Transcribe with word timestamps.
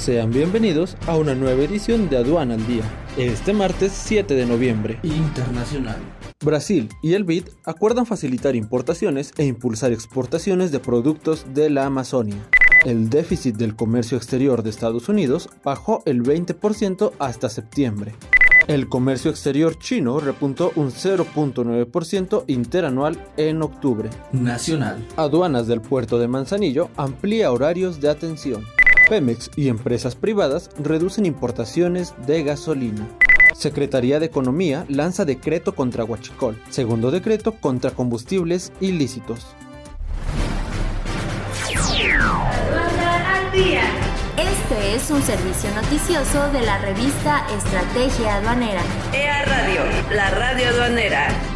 Sean 0.00 0.30
bienvenidos 0.30 0.96
a 1.06 1.18
una 1.18 1.34
nueva 1.34 1.62
edición 1.62 2.08
de 2.08 2.16
Aduana 2.16 2.54
al 2.54 2.66
Día, 2.66 2.84
este 3.18 3.52
martes 3.52 3.92
7 3.92 4.32
de 4.32 4.46
noviembre. 4.46 4.98
Internacional. 5.02 5.98
Brasil 6.42 6.88
y 7.02 7.12
el 7.12 7.24
BID 7.24 7.48
acuerdan 7.66 8.06
facilitar 8.06 8.56
importaciones 8.56 9.34
e 9.36 9.44
impulsar 9.44 9.92
exportaciones 9.92 10.72
de 10.72 10.80
productos 10.80 11.44
de 11.52 11.68
la 11.68 11.84
Amazonia. 11.84 12.38
El 12.86 13.10
déficit 13.10 13.56
del 13.56 13.76
comercio 13.76 14.16
exterior 14.16 14.62
de 14.62 14.70
Estados 14.70 15.10
Unidos 15.10 15.50
bajó 15.62 16.02
el 16.06 16.22
20% 16.22 17.12
hasta 17.18 17.50
septiembre. 17.50 18.14
El 18.68 18.88
comercio 18.88 19.30
exterior 19.30 19.78
chino 19.78 20.18
repuntó 20.18 20.72
un 20.76 20.92
0.9% 20.92 22.44
interanual 22.46 23.22
en 23.36 23.60
octubre. 23.60 24.08
Nacional. 24.32 25.06
Aduanas 25.16 25.66
del 25.66 25.82
puerto 25.82 26.18
de 26.18 26.26
Manzanillo 26.26 26.88
amplía 26.96 27.52
horarios 27.52 28.00
de 28.00 28.08
atención. 28.08 28.64
Pemex 29.10 29.50
y 29.56 29.68
empresas 29.68 30.14
privadas 30.14 30.70
reducen 30.78 31.26
importaciones 31.26 32.14
de 32.28 32.44
gasolina. 32.44 33.08
Secretaría 33.54 34.20
de 34.20 34.26
Economía 34.26 34.86
lanza 34.88 35.24
decreto 35.24 35.74
contra 35.74 36.04
Huachicol, 36.04 36.56
segundo 36.70 37.10
decreto 37.10 37.56
contra 37.60 37.90
combustibles 37.90 38.72
ilícitos. 38.80 39.48
Este 44.36 44.94
es 44.94 45.10
un 45.10 45.20
servicio 45.22 45.74
noticioso 45.74 46.52
de 46.52 46.62
la 46.62 46.78
revista 46.78 47.44
Estrategia 47.58 48.36
Aduanera. 48.36 48.82
EA 49.12 49.44
Radio, 49.44 49.80
la 50.14 50.30
radio 50.30 50.68
aduanera. 50.68 51.49